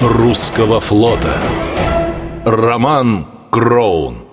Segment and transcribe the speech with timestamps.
[0.00, 1.40] русского флота.
[2.44, 4.24] Роман Кроун.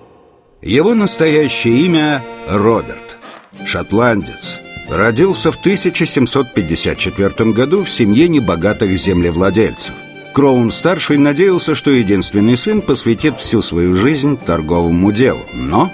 [0.62, 3.18] Его настоящее имя Роберт.
[3.64, 4.58] Шотландец.
[4.88, 9.94] Родился в 1754 году в семье небогатых землевладельцев.
[10.32, 15.44] Кроун-старший надеялся, что единственный сын посвятит всю свою жизнь торговому делу.
[15.54, 15.92] Но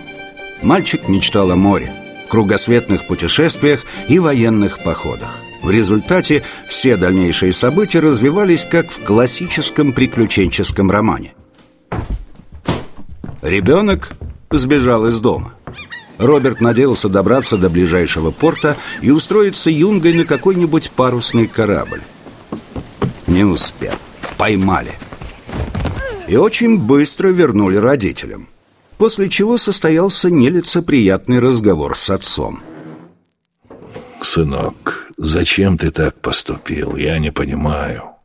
[0.63, 1.93] мальчик мечтал о море,
[2.29, 10.91] кругосветных путешествиях и военных походах в результате все дальнейшие события развивались как в классическом приключенческом
[10.91, 11.35] романе.
[13.41, 14.11] Ребенок
[14.51, 15.55] сбежал из дома.
[16.19, 22.03] Роберт надеялся добраться до ближайшего порта и устроиться юнгой на какой-нибудь парусный корабль.
[23.27, 23.95] Не успел.
[24.37, 24.93] Поймали.
[26.29, 28.49] И очень быстро вернули родителям.
[28.99, 32.63] После чего состоялся нелицеприятный разговор с отцом.
[34.25, 36.97] Сынок, зачем ты так поступил?
[36.97, 38.17] Я не понимаю.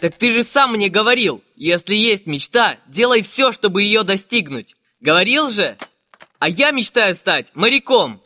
[0.00, 4.76] Так ты же сам мне говорил, если есть мечта, делай все, чтобы ее достигнуть.
[5.00, 5.76] Говорил же?
[6.38, 8.20] А я мечтаю стать моряком.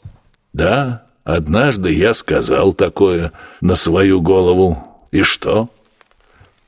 [0.53, 5.09] Да, однажды я сказал такое на свою голову.
[5.12, 5.69] И что?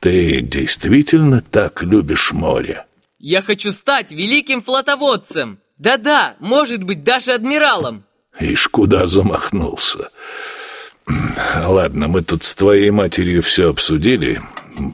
[0.00, 2.86] Ты действительно так любишь море?
[3.18, 5.60] Я хочу стать великим флотоводцем.
[5.78, 8.04] Да-да, может быть, даже адмиралом.
[8.40, 10.08] Ишь, куда замахнулся.
[11.54, 14.40] Ладно, мы тут с твоей матерью все обсудили.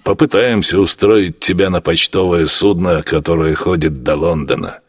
[0.05, 4.81] Попытаемся устроить тебя на почтовое судно, которое ходит до Лондона.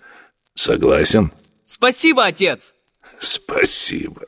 [0.55, 1.31] Согласен?
[1.65, 2.75] Спасибо, отец.
[3.19, 4.21] Спасибо.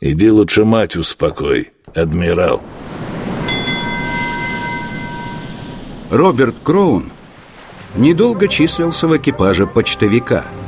[0.00, 2.62] Иди лучше мать успокой, адмирал.
[6.10, 7.10] Роберт Кроун
[7.96, 10.46] недолго числился в экипаже почтовика–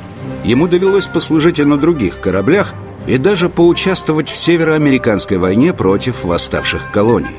[0.45, 2.75] Ему довелось послужить и на других кораблях
[3.07, 7.37] и даже поучаствовать в североамериканской войне против восставших колоний.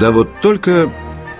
[0.00, 0.92] Да вот только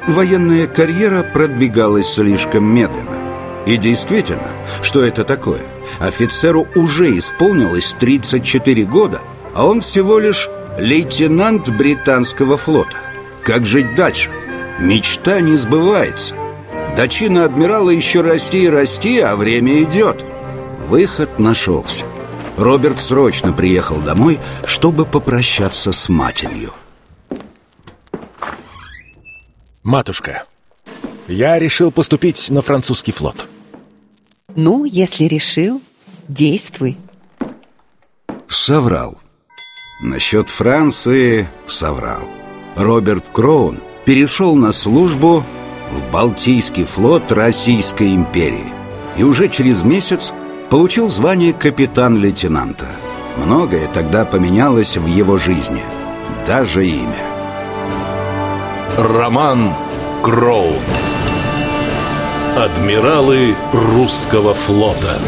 [0.06, 3.18] военная карьера продвигалась слишком медленно.
[3.66, 4.48] И действительно,
[4.82, 5.62] что это такое?
[6.00, 9.20] Офицеру уже исполнилось 34 года,
[9.54, 10.48] а он всего лишь
[10.78, 12.96] лейтенант британского флота.
[13.44, 14.30] Как жить дальше?
[14.80, 16.34] Мечта не сбывается.
[16.96, 20.24] До чина адмирала еще расти и расти, а время идет–
[20.88, 22.04] Выход нашелся.
[22.56, 26.74] Роберт срочно приехал домой, чтобы попрощаться с матерью.
[29.82, 30.44] Матушка,
[31.28, 33.46] я решил поступить на французский флот.
[34.54, 35.80] Ну, если решил,
[36.28, 36.98] действуй.
[38.48, 39.18] Соврал.
[40.02, 42.28] Насчет Франции соврал.
[42.76, 45.44] Роберт Кроун перешел на службу
[45.90, 48.72] в Балтийский флот Российской империи.
[49.16, 50.32] И уже через месяц
[50.72, 52.86] получил звание капитан-лейтенанта.
[53.36, 55.82] Многое тогда поменялось в его жизни,
[56.46, 57.26] даже имя.
[58.96, 59.74] Роман
[60.22, 60.80] Кроун
[62.56, 65.18] Адмиралы русского флота